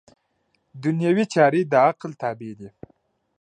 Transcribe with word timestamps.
دنیوي 0.83 1.25
چارې 1.33 1.61
د 1.71 1.73
عقل 1.87 2.11
تابع 2.21 2.51
دي. 2.59 2.69